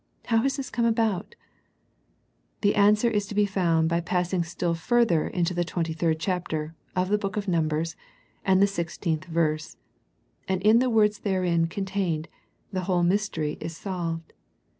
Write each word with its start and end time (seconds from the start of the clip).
How 0.25 0.41
has 0.41 0.57
this 0.57 0.71
come 0.71 0.85
about? 0.85 1.35
The 2.61 2.73
answer 2.73 3.07
is 3.07 3.27
to 3.27 3.35
be 3.35 3.45
found 3.45 3.87
by 3.87 4.01
passing 4.01 4.41
still 4.43 4.73
further 4.73 5.29
to 5.29 5.53
the 5.53 5.63
thirty 5.63 5.93
third 5.93 6.19
chapter, 6.19 6.73
of 6.95 7.09
the 7.09 7.19
book 7.19 7.37
of 7.37 7.47
Numbers, 7.47 7.95
and 8.43 8.59
the 8.59 8.65
sixteenth 8.65 9.25
verse, 9.25 9.77
and 10.47 10.59
in 10.63 10.79
the 10.79 10.89
words 10.89 11.19
therein 11.19 11.67
contained, 11.67 12.29
the 12.73 12.85
whole 12.85 13.03
mystery 13.03 13.59
is 13.61 13.77
solved. 13.77 14.33